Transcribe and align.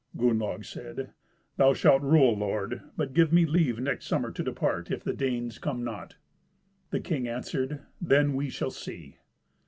Gunnlaug 0.17 0.65
said, 0.65 1.11
"Thou 1.57 1.75
shalt 1.75 2.01
rule, 2.01 2.35
lord; 2.35 2.81
but 2.97 3.13
give 3.13 3.31
me 3.31 3.45
leave 3.45 3.79
next 3.79 4.07
summer 4.07 4.31
to 4.31 4.41
depart, 4.41 4.89
if 4.89 5.03
the 5.03 5.13
Danes 5.13 5.59
come 5.59 5.83
not." 5.83 6.15
The 6.89 6.99
king 6.99 7.27
answered, 7.27 7.81
"Then 8.01 8.33
we 8.33 8.49
shall 8.49 8.71
see." 8.71 9.17